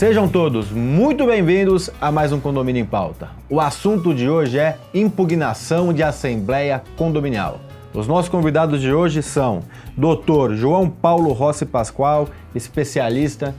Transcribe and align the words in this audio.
Sejam 0.00 0.26
todos 0.26 0.70
muito 0.70 1.26
bem-vindos 1.26 1.90
a 2.00 2.10
mais 2.10 2.32
um 2.32 2.40
Condomínio 2.40 2.80
em 2.80 2.86
Pauta. 2.86 3.28
O 3.50 3.60
assunto 3.60 4.14
de 4.14 4.30
hoje 4.30 4.58
é 4.58 4.78
impugnação 4.94 5.92
de 5.92 6.02
assembleia 6.02 6.82
condominial. 6.96 7.60
Os 7.92 8.06
nossos 8.08 8.30
convidados 8.30 8.80
de 8.80 8.90
hoje 8.90 9.22
são 9.22 9.62
Dr. 9.94 10.54
João 10.54 10.88
Paulo 10.88 11.34
Rossi 11.34 11.66
Pascoal, 11.66 12.30
especialista 12.54 13.54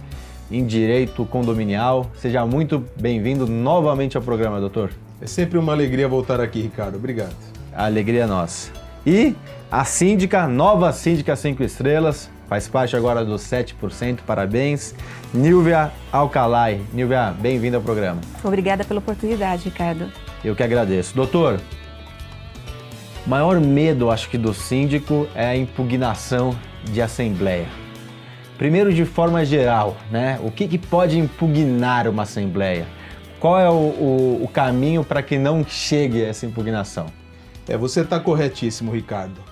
em 0.49 0.65
direito 0.65 1.23
condominial. 1.25 2.07
Seja 2.17 2.43
muito 2.43 2.83
bem-vindo 2.99 3.45
novamente 3.45 4.17
ao 4.17 4.23
programa, 4.23 4.59
doutor. 4.59 4.89
É 5.21 5.27
sempre 5.27 5.59
uma 5.59 5.73
alegria 5.73 6.07
voltar 6.07 6.41
aqui, 6.41 6.59
Ricardo. 6.59 6.95
Obrigado. 6.95 7.35
A 7.71 7.85
alegria 7.85 8.23
é 8.23 8.25
nossa. 8.25 8.71
E 9.05 9.35
a 9.71 9.85
síndica, 9.85 10.47
nova 10.47 10.91
síndica 10.91 11.35
5 11.35 11.61
estrelas, 11.61 12.31
faz 12.51 12.67
parte 12.67 12.97
agora 12.97 13.23
dos 13.23 13.43
7%, 13.43 14.23
parabéns. 14.27 14.93
Nilvia 15.33 15.89
Alcalai. 16.11 16.81
Nilvia, 16.91 17.33
bem-vinda 17.39 17.77
ao 17.77 17.81
programa. 17.81 18.19
Obrigada 18.43 18.83
pela 18.83 18.99
oportunidade, 18.99 19.69
Ricardo. 19.69 20.11
Eu 20.43 20.53
que 20.53 20.61
agradeço. 20.61 21.15
Doutor, 21.15 21.61
maior 23.25 23.57
medo, 23.61 24.11
acho 24.11 24.29
que, 24.29 24.37
do 24.37 24.53
síndico 24.53 25.29
é 25.33 25.45
a 25.45 25.55
impugnação 25.55 26.53
de 26.83 27.01
assembleia. 27.01 27.69
Primeiro, 28.57 28.93
de 28.93 29.05
forma 29.05 29.45
geral, 29.45 29.95
né? 30.11 30.37
O 30.43 30.51
que, 30.51 30.67
que 30.67 30.77
pode 30.77 31.17
impugnar 31.17 32.05
uma 32.05 32.23
assembleia? 32.23 32.85
Qual 33.39 33.57
é 33.57 33.69
o, 33.69 33.73
o, 33.73 34.43
o 34.43 34.47
caminho 34.49 35.05
para 35.05 35.23
que 35.23 35.37
não 35.37 35.63
chegue 35.65 36.21
essa 36.21 36.45
impugnação? 36.45 37.05
É, 37.65 37.77
você 37.77 38.01
está 38.01 38.19
corretíssimo, 38.19 38.91
Ricardo. 38.91 39.50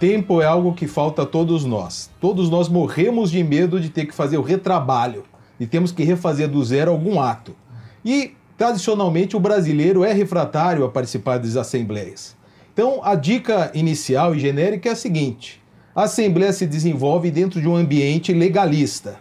Tempo 0.00 0.40
é 0.40 0.46
algo 0.46 0.72
que 0.72 0.86
falta 0.86 1.24
a 1.24 1.26
todos 1.26 1.66
nós. 1.66 2.10
Todos 2.18 2.48
nós 2.48 2.70
morremos 2.70 3.30
de 3.30 3.44
medo 3.44 3.78
de 3.78 3.90
ter 3.90 4.06
que 4.06 4.14
fazer 4.14 4.38
o 4.38 4.42
retrabalho, 4.42 5.24
e 5.60 5.66
temos 5.66 5.92
que 5.92 6.02
refazer 6.02 6.48
do 6.48 6.64
zero 6.64 6.90
algum 6.90 7.20
ato. 7.20 7.54
E, 8.02 8.32
tradicionalmente, 8.56 9.36
o 9.36 9.40
brasileiro 9.40 10.02
é 10.02 10.10
refratário 10.14 10.86
a 10.86 10.88
participar 10.88 11.36
das 11.38 11.54
assembleias. 11.54 12.34
Então, 12.72 13.00
a 13.04 13.14
dica 13.14 13.70
inicial 13.74 14.34
e 14.34 14.38
genérica 14.38 14.88
é 14.88 14.92
a 14.92 14.96
seguinte: 14.96 15.62
a 15.94 16.04
assembleia 16.04 16.54
se 16.54 16.66
desenvolve 16.66 17.30
dentro 17.30 17.60
de 17.60 17.68
um 17.68 17.76
ambiente 17.76 18.32
legalista. 18.32 19.18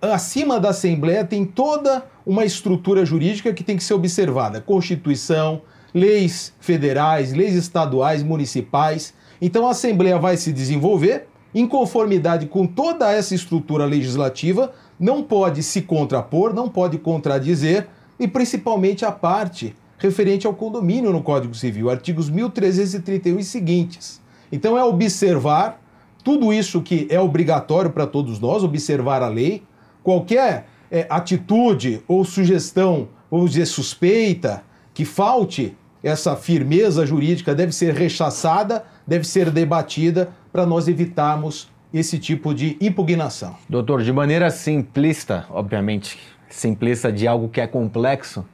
Acima 0.00 0.60
da 0.60 0.68
assembleia 0.68 1.24
tem 1.24 1.44
toda 1.44 2.06
uma 2.24 2.44
estrutura 2.44 3.04
jurídica 3.04 3.52
que 3.52 3.64
tem 3.64 3.76
que 3.76 3.82
ser 3.82 3.94
observada: 3.94 4.60
Constituição, 4.60 5.62
leis 5.92 6.54
federais, 6.60 7.32
leis 7.32 7.56
estaduais, 7.56 8.22
municipais. 8.22 9.12
Então 9.44 9.66
a 9.66 9.72
Assembleia 9.72 10.20
vai 10.20 10.36
se 10.36 10.52
desenvolver 10.52 11.26
em 11.52 11.66
conformidade 11.66 12.46
com 12.46 12.64
toda 12.64 13.10
essa 13.10 13.34
estrutura 13.34 13.84
legislativa, 13.84 14.72
não 15.00 15.20
pode 15.20 15.64
se 15.64 15.82
contrapor, 15.82 16.54
não 16.54 16.68
pode 16.68 16.96
contradizer, 16.96 17.88
e 18.20 18.28
principalmente 18.28 19.04
a 19.04 19.10
parte 19.10 19.74
referente 19.98 20.46
ao 20.46 20.54
condomínio 20.54 21.12
no 21.12 21.24
Código 21.24 21.56
Civil, 21.56 21.90
artigos 21.90 22.30
1331 22.30 23.40
e 23.40 23.44
seguintes. 23.44 24.20
Então 24.52 24.78
é 24.78 24.84
observar 24.84 25.82
tudo 26.22 26.52
isso 26.52 26.80
que 26.80 27.08
é 27.10 27.18
obrigatório 27.18 27.90
para 27.90 28.06
todos 28.06 28.38
nós, 28.38 28.62
observar 28.62 29.22
a 29.22 29.28
lei, 29.28 29.64
qualquer 30.04 30.66
é, 30.88 31.04
atitude 31.10 32.00
ou 32.06 32.24
sugestão, 32.24 33.08
vamos 33.28 33.50
dizer, 33.50 33.66
suspeita, 33.66 34.62
que 34.94 35.04
falte 35.04 35.76
essa 36.00 36.36
firmeza 36.36 37.04
jurídica 37.04 37.54
deve 37.54 37.72
ser 37.72 37.92
rechaçada, 37.92 38.84
deve 39.06 39.26
ser 39.26 39.50
debatida 39.50 40.30
para 40.52 40.66
nós 40.66 40.88
evitarmos 40.88 41.70
esse 41.92 42.18
tipo 42.18 42.54
de 42.54 42.76
impugnação. 42.80 43.56
Doutor, 43.68 44.02
de 44.02 44.12
maneira 44.12 44.50
simplista, 44.50 45.46
obviamente, 45.50 46.18
simplista 46.48 47.12
de 47.12 47.26
algo 47.26 47.48
que 47.48 47.60
é 47.60 47.66
complexo, 47.66 48.44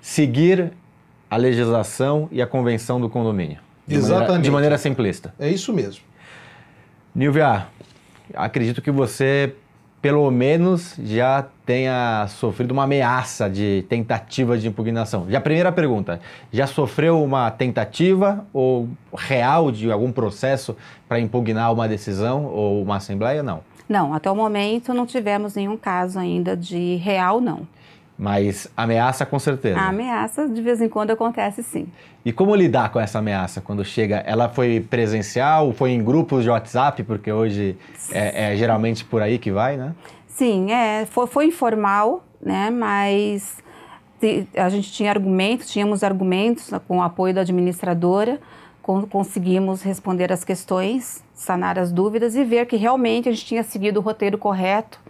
seguir 0.00 0.72
a 1.30 1.36
legislação 1.36 2.28
e 2.30 2.40
a 2.40 2.46
convenção 2.46 3.00
do 3.00 3.08
condomínio. 3.08 3.58
De 3.86 3.96
Exatamente. 3.96 4.20
Maneira, 4.28 4.42
de 4.42 4.50
maneira 4.50 4.78
simplista. 4.78 5.34
É 5.38 5.48
isso 5.48 5.72
mesmo. 5.72 6.02
Nilvia, 7.14 7.66
acredito 8.34 8.80
que 8.80 8.90
você 8.90 9.54
pelo 10.04 10.30
menos 10.30 10.96
já 11.02 11.46
tenha 11.64 12.26
sofrido 12.28 12.72
uma 12.72 12.84
ameaça 12.84 13.48
de 13.48 13.86
tentativa 13.88 14.58
de 14.58 14.68
impugnação. 14.68 15.24
Já 15.30 15.38
a 15.38 15.40
primeira 15.40 15.72
pergunta, 15.72 16.20
já 16.52 16.66
sofreu 16.66 17.24
uma 17.24 17.50
tentativa 17.50 18.44
ou 18.52 18.86
real 19.16 19.72
de 19.72 19.90
algum 19.90 20.12
processo 20.12 20.76
para 21.08 21.18
impugnar 21.18 21.72
uma 21.72 21.88
decisão 21.88 22.44
ou 22.44 22.82
uma 22.82 22.96
assembleia? 22.96 23.42
Não. 23.42 23.60
Não, 23.88 24.12
até 24.12 24.30
o 24.30 24.36
momento 24.36 24.92
não 24.92 25.06
tivemos 25.06 25.54
nenhum 25.54 25.74
caso 25.74 26.18
ainda 26.18 26.54
de 26.54 26.96
real, 26.96 27.40
não. 27.40 27.66
Mas 28.16 28.68
ameaça 28.76 29.26
com 29.26 29.38
certeza. 29.38 29.78
A 29.78 29.88
ameaça 29.88 30.48
de 30.48 30.62
vez 30.62 30.80
em 30.80 30.88
quando 30.88 31.10
acontece 31.10 31.62
sim. 31.62 31.88
E 32.24 32.32
como 32.32 32.54
lidar 32.54 32.90
com 32.92 33.00
essa 33.00 33.18
ameaça 33.18 33.60
quando 33.60 33.84
chega? 33.84 34.18
Ela 34.18 34.48
foi 34.48 34.80
presencial, 34.80 35.72
foi 35.72 35.90
em 35.90 36.02
grupos 36.02 36.44
de 36.44 36.50
WhatsApp, 36.50 37.02
porque 37.02 37.32
hoje 37.32 37.76
é, 38.12 38.52
é 38.52 38.56
geralmente 38.56 39.04
por 39.04 39.20
aí 39.20 39.38
que 39.38 39.50
vai, 39.50 39.76
né? 39.76 39.94
Sim, 40.28 40.70
é, 40.72 41.06
foi, 41.06 41.26
foi 41.26 41.46
informal, 41.46 42.24
né? 42.40 42.70
Mas 42.70 43.62
a 44.56 44.68
gente 44.68 44.92
tinha 44.92 45.10
argumentos, 45.10 45.68
tínhamos 45.68 46.02
argumentos 46.02 46.70
com 46.88 46.98
o 46.98 47.02
apoio 47.02 47.34
da 47.34 47.42
administradora, 47.42 48.40
conseguimos 49.10 49.82
responder 49.82 50.32
as 50.32 50.44
questões, 50.44 51.22
sanar 51.34 51.78
as 51.78 51.92
dúvidas 51.92 52.36
e 52.36 52.44
ver 52.44 52.66
que 52.66 52.76
realmente 52.76 53.28
a 53.28 53.32
gente 53.32 53.44
tinha 53.44 53.62
seguido 53.62 54.00
o 54.00 54.02
roteiro 54.02 54.38
correto 54.38 55.03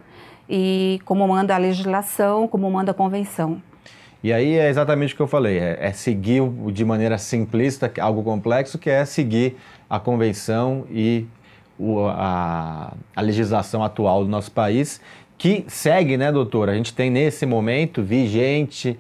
e 0.49 1.01
como 1.05 1.27
manda 1.27 1.55
a 1.55 1.59
legislação, 1.59 2.47
como 2.49 2.71
manda 2.71 2.91
a 2.91 2.95
convenção. 2.95 3.61
E 4.23 4.33
aí 4.33 4.55
é 4.57 4.71
exatamente 4.71 5.13
o 5.13 5.17
que 5.17 5.23
eu 5.23 5.27
falei, 5.27 5.59
é, 5.59 5.79
é 5.81 5.93
seguir 5.93 6.43
de 6.73 6.85
maneira 6.85 7.19
simplista 7.19 7.93
algo 8.01 8.23
complexo, 8.23 8.79
que 8.79 8.89
é 8.89 9.05
seguir 9.05 9.57
a 9.89 10.01
convenção 10.01 10.87
e 10.91 11.27
o, 11.79 12.07
a, 12.07 12.95
a 13.15 13.21
legislação 13.21 13.85
atual 13.85 14.25
do 14.25 14.31
nosso 14.31 14.51
país, 14.51 15.01
que 15.37 15.65
segue, 15.69 16.17
né, 16.17 16.33
doutora? 16.33 16.73
A 16.73 16.75
gente 16.75 16.95
tem 16.95 17.11
nesse 17.11 17.45
momento 17.45 18.03
vigente, 18.03 18.99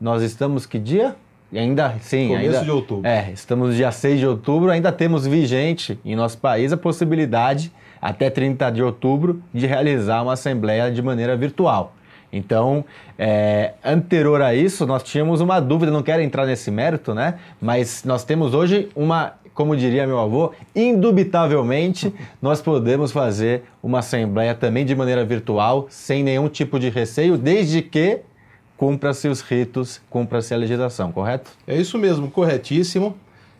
nós 0.00 0.22
estamos 0.22 0.64
que 0.64 0.78
dia? 0.78 1.16
E 1.52 1.58
ainda, 1.58 1.96
sim, 2.00 2.28
Começo 2.28 2.46
ainda, 2.46 2.64
de 2.64 2.70
outubro. 2.70 3.06
É, 3.06 3.30
estamos 3.30 3.68
no 3.68 3.74
dia 3.74 3.92
6 3.92 4.20
de 4.20 4.26
outubro, 4.26 4.70
ainda 4.70 4.90
temos 4.90 5.26
vigente 5.26 5.98
em 6.02 6.16
nosso 6.16 6.38
país 6.38 6.72
a 6.72 6.78
possibilidade 6.78 7.70
até 8.02 8.28
30 8.28 8.68
de 8.70 8.82
outubro, 8.82 9.40
de 9.54 9.64
realizar 9.64 10.22
uma 10.22 10.32
assembleia 10.32 10.90
de 10.90 11.00
maneira 11.00 11.36
virtual. 11.36 11.94
Então, 12.32 12.84
é, 13.16 13.74
anterior 13.84 14.42
a 14.42 14.54
isso, 14.54 14.86
nós 14.86 15.04
tínhamos 15.04 15.40
uma 15.40 15.60
dúvida, 15.60 15.92
não 15.92 16.02
quero 16.02 16.22
entrar 16.22 16.46
nesse 16.46 16.70
mérito, 16.70 17.14
né? 17.14 17.38
Mas 17.60 18.02
nós 18.04 18.24
temos 18.24 18.54
hoje 18.54 18.88
uma, 18.96 19.34
como 19.54 19.76
diria 19.76 20.06
meu 20.06 20.18
avô, 20.18 20.52
indubitavelmente 20.74 22.12
nós 22.42 22.60
podemos 22.60 23.12
fazer 23.12 23.64
uma 23.82 23.98
assembleia 24.00 24.54
também 24.54 24.84
de 24.84 24.96
maneira 24.96 25.24
virtual, 25.24 25.86
sem 25.90 26.24
nenhum 26.24 26.48
tipo 26.48 26.80
de 26.80 26.88
receio, 26.88 27.36
desde 27.36 27.82
que 27.82 28.20
cumpra-se 28.78 29.28
os 29.28 29.42
ritos, 29.42 30.00
cumpra-se 30.10 30.52
a 30.52 30.56
legislação, 30.56 31.12
correto? 31.12 31.52
É 31.68 31.76
isso 31.76 31.98
mesmo, 31.98 32.30
corretíssimo. 32.30 33.14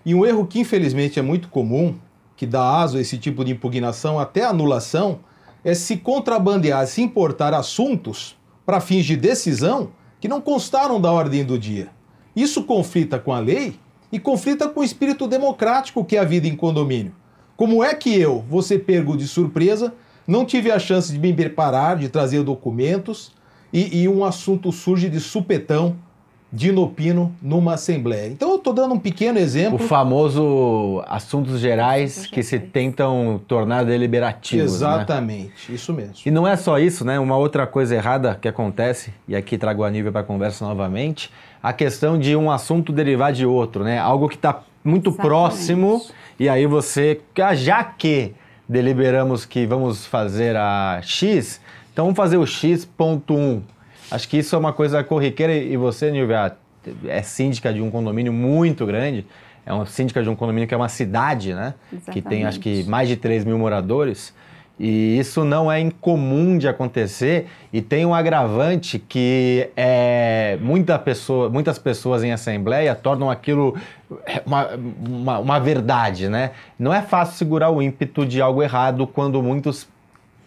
E 0.05 0.15
um 0.17 0.27
erro 0.27 0.47
que 0.47 0.59
infelizmente 0.59 1.19
é 1.19 1.23
muito 1.23 1.49
comum 1.49 1.95
que 2.37 2.47
dá 2.47 2.81
aso 2.81 2.97
a 2.97 3.01
esse 3.01 3.19
tipo 3.19 3.45
de 3.45 3.53
impugnação, 3.53 4.19
até 4.19 4.45
anulação, 4.45 5.21
é 5.65 5.75
se 5.75 5.97
contrabandear, 5.97 6.87
se 6.87 7.03
importar 7.03 7.55
assuntos 7.55 8.37
para 8.67 8.81
fins 8.81 9.05
de 9.05 9.17
decisão 9.17 9.91
que 10.21 10.29
não 10.29 10.41
constaram 10.41 11.01
da 11.01 11.11
ordem 11.11 11.45
do 11.45 11.59
dia. 11.59 11.89
Isso 12.35 12.65
conflita 12.65 13.19
com 13.19 13.33
a 13.33 13.39
lei 13.39 13.79
e 14.11 14.19
conflita 14.19 14.69
com 14.69 14.81
o 14.81 14.85
espírito 14.85 15.27
democrático 15.27 16.05
que 16.05 16.17
é 16.17 16.21
a 16.21 16.25
vida 16.25 16.47
em 16.47 16.57
condomínio. 16.57 17.15
Como 17.57 17.83
é 17.83 17.95
que 17.95 18.15
eu, 18.15 18.45
vou 18.49 18.63
ser 18.63 18.85
de 19.17 19.29
surpresa, 19.29 19.95
não 20.27 20.45
tive 20.45 20.71
a 20.71 20.79
chance 20.79 21.13
de 21.13 21.19
me 21.19 21.33
preparar, 21.33 21.97
de 21.97 22.09
trazer 22.09 22.43
documentos 22.43 23.33
e, 23.73 24.03
e 24.03 24.09
um 24.09 24.25
assunto 24.25 24.73
surge 24.73 25.09
de 25.09 25.21
supetão 25.21 25.97
de 26.53 26.69
inopino 26.69 27.35
numa 27.41 27.75
assembleia. 27.75 28.29
Então 28.29 28.52
estou 28.63 28.73
dando 28.73 28.95
um 28.95 28.99
pequeno 28.99 29.39
exemplo. 29.39 29.77
O 29.77 29.79
famoso 29.79 31.03
assuntos 31.07 31.61
gerais 31.61 32.27
que 32.27 32.43
se 32.43 32.59
tentam 32.59 33.41
tornar 33.47 33.85
deliberativos. 33.85 34.71
Né? 34.71 34.77
Exatamente, 34.77 35.71
né? 35.71 35.75
isso 35.75 35.93
mesmo. 35.93 36.15
E 36.25 36.31
não 36.31 36.47
é 36.47 36.57
só 36.57 36.79
isso, 36.79 37.05
né? 37.05 37.19
Uma 37.19 37.37
outra 37.37 37.67
coisa 37.67 37.95
errada 37.95 38.39
que 38.41 38.49
acontece, 38.49 39.13
e 39.29 39.37
aqui 39.37 39.59
trago 39.59 39.85
a 39.85 39.91
nível 39.91 40.11
para 40.13 40.23
a 40.23 40.25
conversa 40.25 40.65
novamente, 40.65 41.31
a 41.63 41.73
questão 41.73 42.19
de 42.19 42.35
um 42.35 42.51
assunto 42.51 42.93
derivar 42.93 43.33
de 43.33 43.45
outro, 43.45 43.85
né? 43.85 43.99
Algo 43.99 44.29
que 44.29 44.37
está 44.37 44.63
muito 44.85 45.11
Exatamente. 45.11 45.29
próximo, 45.29 46.07
e 46.39 46.49
aí 46.49 46.67
você, 46.67 47.21
ah, 47.41 47.55
já 47.55 47.85
que 47.85 48.35
deliberamos 48.69 49.45
que 49.45 49.67
vamos 49.67 50.07
fazer 50.07 50.57
a 50.57 51.01
X, 51.03 51.61
então 51.93 52.07
vamos 52.07 52.17
fazer 52.17 52.39
o 52.39 52.47
X.1 52.47 53.63
Acho 54.13 54.29
que 54.29 54.37
isso 54.37 54.55
é 54.55 54.59
uma 54.59 54.75
coisa 54.75 55.03
corriqueira 55.03 55.55
e 55.55 55.75
você, 55.75 56.11
Nilvia, 56.11 56.55
é 57.07 57.23
síndica 57.23 57.73
de 57.73 57.81
um 57.81 57.91
condomínio 57.91 58.33
muito 58.33 58.85
grande, 58.87 59.27
é 59.65 59.73
uma 59.73 59.87
síndica 59.87 60.23
de 60.23 60.29
um 60.29 60.35
condomínio 60.35 60.67
que 60.67 60.75
é 60.75 60.77
uma 60.77 60.89
cidade, 60.89 61.55
né? 61.55 61.75
Exatamente. 61.93 62.11
Que 62.11 62.29
tem 62.29 62.45
acho 62.45 62.61
que 62.61 62.85
mais 62.85 63.09
de 63.09 63.17
3 63.17 63.45
mil 63.45 63.59
moradores. 63.59 64.35
E 64.79 65.19
isso 65.19 65.45
não 65.45 65.71
é 65.71 65.79
incomum 65.79 66.59
de 66.59 66.67
acontecer 66.67 67.47
e 67.73 67.81
tem 67.81 68.05
um 68.05 68.15
agravante 68.15 68.99
que 68.99 69.69
é, 69.77 70.59
muita 70.61 70.99
pessoa, 70.99 71.49
muitas 71.49 71.79
pessoas 71.79 72.25
em 72.25 72.33
assembleia 72.33 72.95
tornam 72.95 73.31
aquilo 73.31 73.77
uma, 74.45 74.71
uma, 75.07 75.39
uma 75.39 75.61
verdade, 75.61 76.29
né? 76.29 76.53
Não 76.79 76.93
é 76.93 77.03
fácil 77.03 77.37
segurar 77.37 77.71
o 77.71 77.83
ímpeto 77.83 78.27
de 78.27 78.41
algo 78.41 78.63
errado 78.63 79.07
quando 79.07 79.41
muitos 79.43 79.87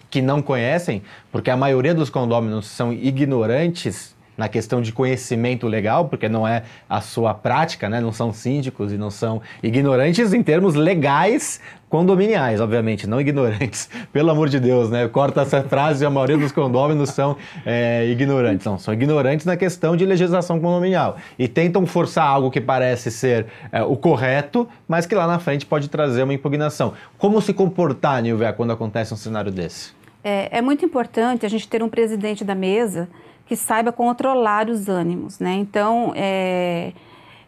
que 0.10 0.22
não 0.22 0.42
conhecem, 0.42 1.02
porque 1.32 1.50
a 1.50 1.58
maioria 1.58 1.94
dos 1.94 2.10
condôminos 2.10 2.68
são 2.68 2.92
ignorantes 2.92 4.15
na 4.38 4.48
questão 4.50 4.82
de 4.82 4.92
conhecimento 4.92 5.68
legal, 5.68 6.06
porque 6.06 6.28
não 6.28 6.48
é 6.48 6.64
a 6.90 7.02
sua 7.02 7.34
prática, 7.34 7.90
né? 7.90 8.00
não 8.00 8.12
são 8.12 8.34
síndicos 8.34 8.92
e 8.92 8.98
não 8.98 9.10
são 9.10 9.42
ignorantes 9.64 10.34
em 10.34 10.44
termos 10.44 10.76
legais 10.76 11.60
condominiais, 11.90 12.60
obviamente, 12.60 13.08
não 13.08 13.22
ignorantes. 13.22 13.90
Pelo 14.12 14.30
amor 14.30 14.50
de 14.50 14.60
Deus, 14.60 14.90
né? 14.90 15.08
Corta 15.08 15.42
essa 15.42 15.64
frase, 15.64 16.06
a 16.06 16.10
maioria 16.10 16.38
dos 16.38 16.52
condôminos 16.52 17.12
são 17.12 17.38
é, 17.66 18.06
ignorantes. 18.08 18.66
Não, 18.66 18.78
são 18.78 18.94
ignorantes 18.94 19.46
na 19.46 19.56
questão 19.56 19.96
de 19.96 20.06
legislação 20.06 20.60
condominial. 20.60 21.18
E 21.40 21.48
tentam 21.48 21.86
forçar 21.86 22.28
algo 22.28 22.52
que 22.52 22.60
parece 22.60 23.10
ser 23.12 23.46
é, 23.72 23.82
o 23.82 23.96
correto, 23.96 24.68
mas 24.88 25.06
que 25.06 25.16
lá 25.16 25.26
na 25.26 25.40
frente 25.40 25.66
pode 25.66 25.88
trazer 25.88 26.24
uma 26.24 26.34
impugnação. 26.34 26.94
Como 27.18 27.42
se 27.42 27.54
comportar, 27.54 28.22
Nilvia, 28.22 28.52
quando 28.52 28.74
acontece 28.74 29.14
um 29.14 29.18
cenário 29.18 29.52
desse? 29.52 29.94
É, 30.24 30.58
é 30.58 30.62
muito 30.62 30.84
importante 30.84 31.46
a 31.46 31.50
gente 31.50 31.68
ter 31.68 31.84
um 31.84 31.88
presidente 31.88 32.44
da 32.44 32.56
mesa 32.56 33.08
que 33.46 33.56
saiba 33.56 33.92
controlar 33.92 34.70
os 34.70 34.90
ânimos, 34.90 35.40
né? 35.40 35.54
Então, 35.54 36.12
é, 36.16 36.94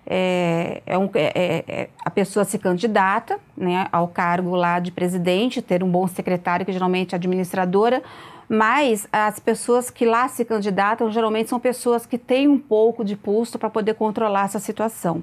é, 0.05 0.81
é, 0.85 0.97
um, 0.97 1.09
é, 1.13 1.31
é, 1.35 1.65
é, 1.67 1.89
a 2.05 2.09
pessoa 2.09 2.45
se 2.45 2.57
candidata 2.57 3.39
né, 3.57 3.87
ao 3.91 4.07
cargo 4.07 4.55
lá 4.55 4.79
de 4.79 4.91
presidente, 4.91 5.61
ter 5.61 5.83
um 5.83 5.91
bom 5.91 6.07
secretário, 6.07 6.65
que 6.65 6.71
geralmente 6.71 7.13
é 7.13 7.17
administradora, 7.17 8.01
mas 8.47 9.05
as 9.11 9.39
pessoas 9.39 9.89
que 9.89 10.05
lá 10.05 10.27
se 10.29 10.45
candidatam 10.45 11.11
geralmente 11.11 11.49
são 11.49 11.59
pessoas 11.59 12.05
que 12.05 12.17
têm 12.17 12.47
um 12.47 12.57
pouco 12.57 13.03
de 13.03 13.17
pulso 13.17 13.59
para 13.59 13.69
poder 13.69 13.95
controlar 13.95 14.45
essa 14.45 14.59
situação. 14.59 15.21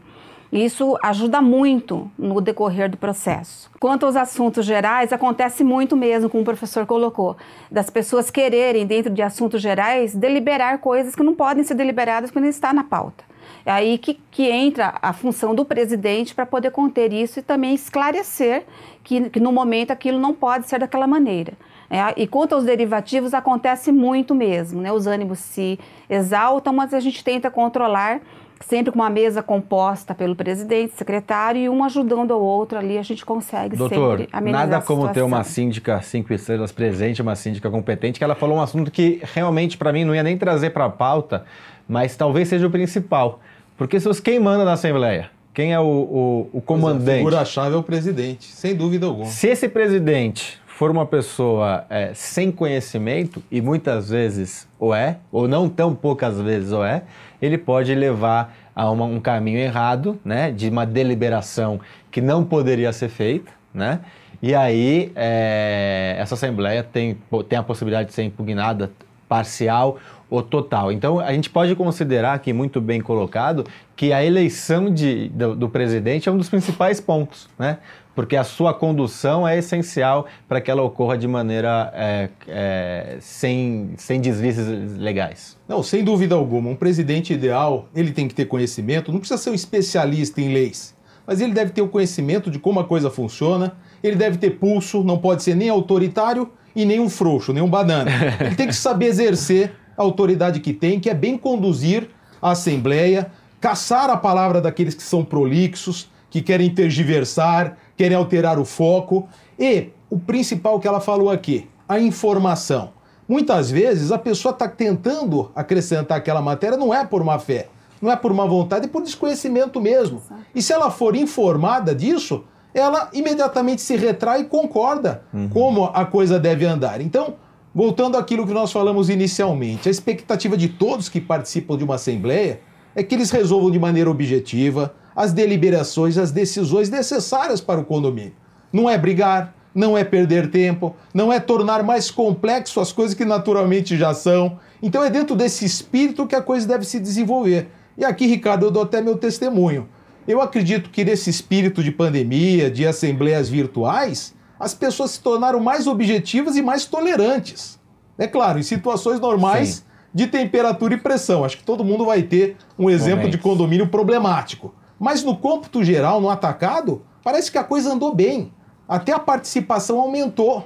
Isso 0.55 0.97
ajuda 1.03 1.43
muito 1.43 2.09
no 2.17 2.41
decorrer 2.41 2.89
do 2.89 2.97
processo. 2.97 3.69
Quanto 3.81 4.07
aos 4.07 4.15
assuntos 4.15 4.65
gerais, 4.65 5.13
acontece 5.13 5.65
muito 5.65 5.97
mesmo, 5.97 6.31
como 6.31 6.43
o 6.43 6.45
professor 6.45 6.87
colocou, 6.87 7.37
das 7.69 7.91
pessoas 7.91 8.31
quererem, 8.31 8.87
dentro 8.87 9.13
de 9.13 9.21
assuntos 9.21 9.61
gerais, 9.61 10.15
deliberar 10.15 10.79
coisas 10.79 11.17
que 11.17 11.25
não 11.25 11.35
podem 11.35 11.65
ser 11.65 11.75
deliberadas 11.75 12.31
quando 12.31 12.45
está 12.45 12.73
na 12.73 12.85
pauta. 12.85 13.25
É 13.67 13.73
aí 13.73 13.99
que, 13.99 14.21
que 14.31 14.49
entra 14.49 14.95
a 15.03 15.13
função 15.13 15.57
do 15.57 15.65
presidente 15.65 16.33
para 16.33 16.47
poder 16.47 16.71
conter 16.71 17.13
isso 17.13 17.41
e 17.41 17.43
também 17.43 17.75
esclarecer 17.75 18.65
que, 19.03 19.29
que 19.31 19.41
no 19.41 19.51
momento 19.51 19.91
aquilo 19.91 20.21
não 20.21 20.33
pode 20.33 20.69
ser 20.69 20.79
daquela 20.79 21.09
maneira. 21.09 21.55
É, 21.91 21.99
e 22.17 22.29
quanto 22.29 22.55
aos 22.55 22.63
derivativos, 22.63 23.35
acontece 23.35 23.91
muito 23.91 24.35
mesmo, 24.35 24.81
né? 24.81 24.93
Os 24.93 25.07
ânimos 25.07 25.41
se 25.41 25.79
exaltam, 26.09 26.73
mas 26.73 26.95
a 26.95 27.01
gente 27.01 27.23
tenta 27.25 27.51
controlar 27.51 28.21
sempre 28.61 28.93
com 28.93 28.99
uma 28.99 29.11
mesa 29.11 29.43
composta 29.43 30.15
pelo 30.15 30.35
presidente, 30.35 30.95
secretário 30.97 31.61
e 31.61 31.69
um 31.69 31.85
ajudando 31.85 32.33
o 32.33 32.41
outro 32.41 32.79
ali, 32.79 32.99
a 32.99 33.03
gente 33.03 33.25
consegue 33.25 33.77
Doutor, 33.77 34.19
sempre 34.19 34.29
amenizar 34.33 34.69
nada 34.69 34.85
como 34.85 35.09
ter 35.09 35.23
uma 35.23 35.45
síndica 35.45 36.01
cinco 36.03 36.33
estrelas 36.33 36.73
presente, 36.73 37.21
uma 37.21 37.37
síndica 37.37 37.71
competente, 37.71 38.19
que 38.19 38.25
ela 38.25 38.35
falou 38.35 38.57
um 38.57 38.61
assunto 38.61 38.91
que 38.91 39.21
realmente 39.35 39.77
para 39.77 39.93
mim 39.93 40.05
não 40.05 40.15
ia 40.15 40.23
nem 40.23 40.37
trazer 40.39 40.71
para 40.71 40.87
a 40.87 40.91
pauta, 40.91 41.45
mas 41.89 42.17
talvez 42.17 42.49
seja 42.49 42.67
o 42.67 42.71
principal. 42.71 43.41
Porque 43.77 43.99
se 43.99 44.23
quem 44.23 44.39
manda 44.39 44.65
na 44.65 44.73
Assembleia? 44.73 45.31
Quem 45.53 45.73
é 45.73 45.79
o, 45.79 45.85
o, 45.85 46.51
o 46.55 46.61
comandante? 46.61 47.11
A 47.11 47.17
figura-chave 47.19 47.75
é 47.75 47.79
o 47.79 47.83
presidente, 47.83 48.47
sem 48.47 48.75
dúvida 48.75 49.07
alguma. 49.07 49.27
Se 49.27 49.47
esse 49.47 49.69
presidente 49.69 50.61
for 50.77 50.91
uma 50.91 51.07
pessoa 51.07 51.87
é, 51.89 52.13
sem 52.15 52.51
conhecimento, 52.51 53.41
e 53.49 53.61
muitas 53.61 54.11
vezes 54.11 54.69
o 54.79 54.93
é, 54.93 55.19
ou 55.31 55.47
não 55.47 55.69
tão 55.69 55.95
poucas 55.95 56.41
vezes 56.41 56.73
o 56.73 56.83
é, 56.83 57.05
ele 57.41 57.57
pode 57.57 57.95
levar 57.95 58.53
a 58.75 58.91
uma, 58.91 59.05
um 59.05 59.21
caminho 59.21 59.59
errado, 59.59 60.19
né, 60.25 60.51
de 60.51 60.69
uma 60.69 60.85
deliberação 60.85 61.81
que 62.11 62.21
não 62.21 62.45
poderia 62.45 62.93
ser 62.93 63.09
feita, 63.09 63.53
né, 63.73 64.01
e 64.43 64.53
aí 64.53 65.13
é, 65.15 66.17
essa 66.19 66.35
Assembleia 66.35 66.83
tem, 66.83 67.17
tem 67.49 67.57
a 67.57 67.63
possibilidade 67.63 68.09
de 68.09 68.15
ser 68.15 68.25
impugnada 68.25 68.91
parcial 69.29 69.99
ou 70.29 70.43
total. 70.43 70.91
Então 70.91 71.21
a 71.21 71.33
gente 71.33 71.51
pode 71.51 71.75
considerar 71.75 72.35
aqui, 72.35 72.53
muito 72.53 72.81
bem 72.81 73.01
colocado, 73.01 73.65
que 73.95 74.13
a 74.13 74.25
eleição 74.25 74.93
de, 74.93 75.29
do, 75.29 75.55
do 75.55 75.69
presidente 75.69 76.29
é 76.29 76.33
um 76.33 76.37
dos 76.37 76.49
principais 76.49 77.01
pontos, 77.01 77.49
né? 77.59 77.79
porque 78.15 78.37
a 78.37 78.45
sua 78.45 78.73
condução 78.73 79.47
é 79.47 79.59
essencial 79.59 80.27
para 80.49 80.61
que 80.61 80.71
ela 80.71 80.83
ocorra 80.83 81.19
de 81.19 81.27
maneira 81.27 81.93
é, 81.95 82.29
é, 82.47 83.17
sem, 83.21 83.91
sem 83.97 84.21
deslizes 84.21 84.97
legais. 84.97 85.59
Não, 85.69 85.83
sem 85.83 86.05
dúvida 86.05 86.35
alguma. 86.35 86.71
Um 86.71 86.77
presidente 86.77 87.33
ideal, 87.33 87.89
ele 87.95 88.13
tem 88.13 88.29
que 88.29 88.35
ter 88.35 88.45
conhecimento, 88.45 89.13
não 89.13 89.19
precisa 89.19 89.41
ser 89.41 89.51
um 89.51 89.55
especialista 89.55 90.41
em 90.41 90.53
leis, 90.53 90.95
mas 91.27 91.41
ele 91.41 91.53
deve 91.53 91.73
ter 91.73 91.83
o 91.83 91.89
conhecimento 91.89 92.51
de 92.51 92.59
como 92.59 92.79
a 92.79 92.85
coisa 92.85 93.11
funciona, 93.11 93.77
ele 94.03 94.17
deve 94.17 94.39
ter 94.39 94.51
pulso, 94.51 95.03
não 95.03 95.19
pode 95.19 95.43
ser 95.43 95.57
nem 95.57 95.69
autoritário 95.69 96.51
e 96.77 96.85
nem 96.85 97.01
um 97.01 97.09
frouxo, 97.09 97.53
nem 97.53 97.63
um 97.63 97.69
banana. 97.69 98.11
Ele 98.41 98.55
tem 98.55 98.67
que 98.67 98.75
saber 98.75 99.07
exercer 99.07 99.73
a 99.97 100.03
autoridade 100.03 100.61
que 100.61 100.73
tem, 100.73 101.01
que 101.01 101.11
é 101.11 101.15
bem 101.15 101.37
conduzir 101.37 102.11
a 102.41 102.51
Assembleia, 102.51 103.31
caçar 103.61 104.11
a 104.11 104.17
palavra 104.17 104.61
daqueles 104.61 104.95
que 104.95 105.03
são 105.03 105.25
prolixos, 105.25 106.11
que 106.29 106.43
querem 106.43 106.75
tergiversar, 106.75 107.79
querem 107.97 108.17
alterar 108.17 108.59
o 108.59 108.65
foco. 108.65 109.29
E 109.59 109.89
o 110.11 110.19
principal 110.19 110.79
que 110.79 110.87
ela 110.87 111.01
falou 111.01 111.31
aqui, 111.31 111.69
a 111.89 111.99
informação. 111.99 112.93
Muitas 113.29 113.71
vezes 113.71 114.13
a 114.13 114.19
pessoa 114.19 114.53
está 114.53 114.69
tentando 114.69 115.51
acrescentar 115.55 116.19
aquela 116.19 116.43
matéria, 116.43 116.77
não 116.77 116.93
é 116.93 117.07
por 117.07 117.25
má 117.25 117.39
fé, 117.39 117.69
não 118.03 118.11
é 118.11 118.17
por 118.17 118.35
má 118.35 118.45
vontade, 118.45 118.85
é 118.85 118.89
por 118.89 119.03
desconhecimento 119.03 119.81
mesmo. 119.81 120.21
E 120.55 120.61
se 120.61 120.73
ela 120.73 120.91
for 120.91 121.17
informada 121.17 121.95
disso, 121.95 122.45
ela 122.75 123.09
imediatamente 123.13 123.81
se 123.81 123.97
retrai 123.97 124.41
e 124.41 124.45
concorda 124.45 125.23
uhum. 125.33 125.49
como 125.49 125.85
a 125.87 126.05
coisa 126.05 126.39
deve 126.39 126.67
andar. 126.67 127.01
Então, 127.01 127.37
voltando 127.75 128.17
àquilo 128.17 128.47
que 128.47 128.53
nós 128.53 128.71
falamos 128.71 129.11
inicialmente, 129.11 129.89
a 129.89 129.91
expectativa 129.91 130.57
de 130.57 130.69
todos 130.69 131.09
que 131.09 131.21
participam 131.21 131.77
de 131.77 131.85
uma 131.85 131.97
assembleia 131.97 132.61
é 132.95 133.03
que 133.03 133.15
eles 133.15 133.31
resolvam 133.31 133.71
de 133.71 133.79
maneira 133.79 134.09
objetiva, 134.09 134.95
as 135.17 135.33
deliberações, 135.33 136.17
as 136.17 136.31
decisões 136.31 136.89
necessárias 136.89 137.61
para 137.61 137.81
o 137.81 137.85
condomínio. 137.85 138.35
Não 138.73 138.89
é 138.89 138.97
brigar, 138.97 139.55
não 139.75 139.99
é 139.99 140.05
perder 140.05 140.51
tempo, 140.51 140.95
não 141.13 141.33
é 141.33 141.41
tornar 141.41 141.83
mais 141.83 142.11
complexo 142.11 142.81
as 142.81 142.93
coisas 142.93 143.15
que 143.15 143.25
naturalmente 143.25 143.97
já 143.97 144.15
são. 144.15 144.59
Então 144.81 145.03
é 145.03 145.11
dentro 145.11 145.35
desse 145.35 145.65
espírito 145.65 146.27
que 146.27 146.37
a 146.37 146.43
coisa 146.43 146.67
deve 146.67 146.85
se 146.85 147.01
desenvolver. 147.01 147.69
E 147.99 148.05
aqui, 148.05 148.27
Ricardo, 148.27 148.67
eu 148.67 148.71
dou 148.71 148.85
até 148.85 149.01
meu 149.01 149.17
testemunho. 149.17 149.89
Eu 150.27 150.41
acredito 150.41 150.91
que 150.91 151.05
nesse 151.05 151.29
espírito 151.29 151.83
de 151.83 151.91
pandemia, 151.91 152.71
de 152.71 152.87
assembleias 152.87 153.49
virtuais, 153.49 154.35
as 154.65 154.73
pessoas 154.73 155.11
se 155.11 155.21
tornaram 155.21 155.61
mais 155.61 155.87
objetivas 155.87 156.57
e 156.57 156.63
mais 156.63 156.87
tolerantes. 156.87 157.79
É 158.17 158.27
claro, 158.27 158.59
em 158.59 158.63
situações 158.63 159.21
normais 159.21 159.69
Sim. 159.69 159.83
de 160.15 160.27
temperatura 160.27 160.95
e 160.95 160.97
pressão. 160.97 161.45
Acho 161.45 161.59
que 161.59 161.63
todo 161.63 161.85
mundo 161.85 162.07
vai 162.07 162.23
ter 162.23 162.57
um 162.79 162.89
exemplo 162.89 163.19
Momentos. 163.19 163.33
de 163.33 163.39
condomínio 163.39 163.89
problemático. 163.89 164.75
Mas 164.99 165.23
no 165.23 165.37
cômputo 165.37 165.85
geral, 165.85 166.19
no 166.19 166.31
atacado, 166.31 167.03
parece 167.23 167.53
que 167.53 167.59
a 167.59 167.65
coisa 167.65 167.93
andou 167.93 168.15
bem. 168.15 168.55
Até 168.89 169.13
a 169.13 169.19
participação 169.19 170.01
aumentou. 170.01 170.65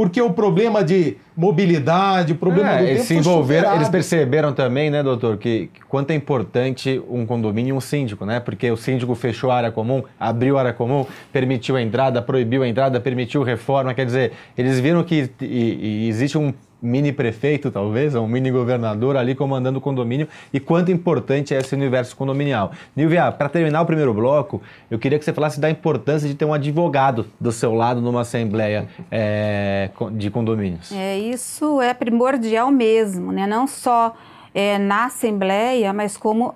Porque 0.00 0.22
o 0.22 0.32
problema 0.32 0.82
de 0.82 1.18
mobilidade, 1.36 2.32
o 2.32 2.34
problema 2.34 2.70
é, 2.70 2.78
do 2.78 2.84
eles 2.84 3.06
tempo 3.06 3.22
se 3.22 3.28
envolveram, 3.28 3.74
Eles 3.74 3.90
perceberam 3.90 4.50
também, 4.50 4.88
né, 4.88 5.02
doutor, 5.02 5.36
que, 5.36 5.68
que, 5.74 5.80
quanto 5.86 6.10
é 6.10 6.14
importante 6.14 7.02
um 7.06 7.26
condomínio 7.26 7.74
e 7.74 7.76
um 7.76 7.82
síndico, 7.82 8.24
né? 8.24 8.40
Porque 8.40 8.70
o 8.70 8.78
síndico 8.78 9.14
fechou 9.14 9.50
a 9.50 9.56
área 9.56 9.70
comum, 9.70 10.02
abriu 10.18 10.56
a 10.56 10.60
área 10.60 10.72
comum, 10.72 11.04
permitiu 11.30 11.76
a 11.76 11.82
entrada, 11.82 12.22
proibiu 12.22 12.62
a 12.62 12.68
entrada, 12.68 12.98
permitiu 12.98 13.42
reforma. 13.42 13.92
Quer 13.92 14.06
dizer, 14.06 14.32
eles 14.56 14.80
viram 14.80 15.04
que 15.04 15.30
e, 15.38 16.06
e 16.06 16.08
existe 16.08 16.38
um 16.38 16.54
mini 16.82 17.12
prefeito, 17.12 17.70
talvez, 17.70 18.14
ou 18.14 18.24
um 18.24 18.28
mini 18.28 18.50
governador 18.50 19.16
ali 19.16 19.34
comandando 19.34 19.78
o 19.78 19.80
condomínio 19.80 20.28
e 20.52 20.60
quanto 20.60 20.90
importante 20.90 21.54
é 21.54 21.58
esse 21.58 21.74
universo 21.74 22.16
condominial. 22.16 22.72
Nilvia, 22.96 23.30
para 23.32 23.48
terminar 23.48 23.82
o 23.82 23.86
primeiro 23.86 24.14
bloco, 24.14 24.62
eu 24.90 24.98
queria 24.98 25.18
que 25.18 25.24
você 25.24 25.32
falasse 25.32 25.60
da 25.60 25.70
importância 25.70 26.28
de 26.28 26.34
ter 26.34 26.44
um 26.44 26.54
advogado 26.54 27.26
do 27.40 27.52
seu 27.52 27.74
lado 27.74 28.00
numa 28.00 28.22
assembleia 28.22 28.88
é, 29.10 29.90
de 30.12 30.30
condomínios. 30.30 30.92
É, 30.92 31.18
isso 31.18 31.80
é 31.80 31.92
primordial 31.92 32.70
mesmo, 32.70 33.32
né? 33.32 33.46
não 33.46 33.66
só 33.66 34.14
é, 34.54 34.78
na 34.78 35.06
assembleia, 35.06 35.92
mas 35.92 36.16
como 36.16 36.54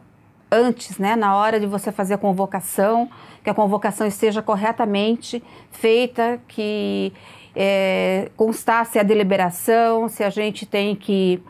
antes, 0.54 0.98
né? 0.98 1.16
na 1.16 1.36
hora 1.36 1.58
de 1.58 1.66
você 1.66 1.90
fazer 1.90 2.14
a 2.14 2.18
convocação, 2.18 3.10
que 3.42 3.50
a 3.50 3.54
convocação 3.54 4.06
esteja 4.06 4.40
corretamente 4.40 5.42
feita, 5.70 6.40
que 6.46 7.12
é, 7.54 8.30
constasse 8.36 8.98
a 8.98 9.02
deliberação, 9.02 10.08
se 10.08 10.22
a 10.22 10.30
gente 10.30 10.64
tem 10.64 10.94
que 10.94 11.42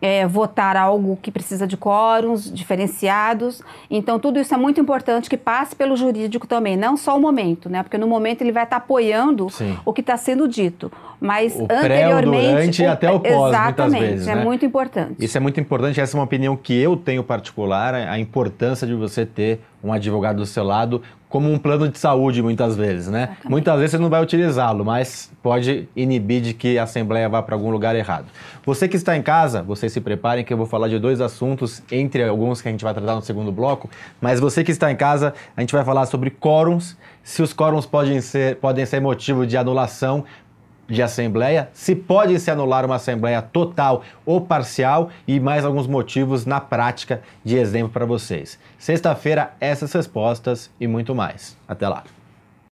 é, 0.00 0.26
votar 0.26 0.76
algo 0.76 1.18
que 1.20 1.30
precisa 1.30 1.66
de 1.66 1.76
quórums 1.76 2.52
diferenciados. 2.52 3.62
Então, 3.90 4.18
tudo 4.18 4.38
isso 4.38 4.54
é 4.54 4.56
muito 4.56 4.80
importante 4.80 5.28
que 5.28 5.36
passe 5.36 5.76
pelo 5.76 5.96
jurídico 5.96 6.46
também, 6.46 6.76
não 6.76 6.96
só 6.96 7.16
o 7.16 7.20
momento, 7.20 7.68
né? 7.68 7.82
Porque 7.82 7.98
no 7.98 8.06
momento 8.06 8.42
ele 8.42 8.52
vai 8.52 8.64
estar 8.64 8.76
apoiando 8.76 9.50
Sim. 9.50 9.76
o 9.84 9.92
que 9.92 10.00
está 10.00 10.16
sendo 10.16 10.48
dito. 10.48 10.90
Mas 11.20 11.54
O 11.54 11.66
pré, 11.66 11.74
o 11.74 11.78
anteriormente. 11.78 12.48
durante 12.48 12.82
e 12.82 12.86
até 12.86 13.10
o 13.10 13.20
pós, 13.20 13.32
muitas 13.32 13.48
Exatamente, 13.50 14.00
vezes, 14.00 14.28
é 14.28 14.34
né? 14.34 14.42
muito 14.42 14.64
importante. 14.64 15.16
Isso 15.18 15.36
é 15.36 15.40
muito 15.40 15.60
importante, 15.60 16.00
essa 16.00 16.16
é 16.16 16.18
uma 16.18 16.24
opinião 16.24 16.56
que 16.56 16.74
eu 16.74 16.96
tenho 16.96 17.22
particular, 17.22 17.94
a 17.94 18.18
importância 18.18 18.86
de 18.86 18.94
você 18.94 19.26
ter 19.26 19.60
um 19.84 19.92
advogado 19.92 20.36
do 20.36 20.46
seu 20.46 20.64
lado 20.64 21.02
como 21.30 21.50
um 21.50 21.58
plano 21.58 21.88
de 21.88 21.96
saúde, 21.96 22.42
muitas 22.42 22.76
vezes, 22.76 23.06
né? 23.06 23.22
Exatamente. 23.22 23.48
Muitas 23.48 23.76
vezes 23.76 23.90
você 23.92 23.98
não 23.98 24.10
vai 24.10 24.20
utilizá-lo, 24.20 24.84
mas 24.84 25.30
pode 25.40 25.88
inibir 25.94 26.42
de 26.42 26.52
que 26.52 26.76
a 26.76 26.82
Assembleia 26.82 27.28
vá 27.28 27.40
para 27.40 27.54
algum 27.54 27.70
lugar 27.70 27.94
errado. 27.94 28.26
Você 28.66 28.88
que 28.88 28.96
está 28.96 29.16
em 29.16 29.22
casa, 29.22 29.62
vocês 29.62 29.92
se 29.92 30.00
preparem 30.00 30.44
que 30.44 30.52
eu 30.52 30.56
vou 30.56 30.66
falar 30.66 30.88
de 30.88 30.98
dois 30.98 31.20
assuntos, 31.20 31.82
entre 31.90 32.24
alguns 32.24 32.60
que 32.60 32.68
a 32.68 32.72
gente 32.72 32.82
vai 32.82 32.92
tratar 32.92 33.14
no 33.14 33.22
segundo 33.22 33.52
bloco, 33.52 33.88
mas 34.20 34.40
você 34.40 34.64
que 34.64 34.72
está 34.72 34.90
em 34.90 34.96
casa, 34.96 35.32
a 35.56 35.60
gente 35.60 35.72
vai 35.72 35.84
falar 35.84 36.04
sobre 36.06 36.30
quórums, 36.30 36.96
se 37.22 37.40
os 37.42 37.54
quórums 37.54 37.86
podem 37.86 38.20
ser, 38.20 38.56
podem 38.56 38.84
ser 38.84 39.00
motivo 39.00 39.46
de 39.46 39.56
anulação 39.56 40.24
de 40.90 41.02
assembleia, 41.02 41.70
se 41.72 41.94
pode 41.94 42.38
se 42.40 42.50
anular 42.50 42.84
uma 42.84 42.96
assembleia 42.96 43.40
total 43.40 44.02
ou 44.26 44.40
parcial 44.40 45.10
e 45.26 45.38
mais 45.38 45.64
alguns 45.64 45.86
motivos 45.86 46.44
na 46.44 46.60
prática 46.60 47.22
de 47.44 47.56
exemplo 47.56 47.90
para 47.90 48.04
vocês. 48.04 48.58
Sexta-feira, 48.78 49.52
essas 49.60 49.92
respostas 49.92 50.70
e 50.80 50.86
muito 50.86 51.14
mais. 51.14 51.56
Até 51.68 51.88
lá. 51.88 52.02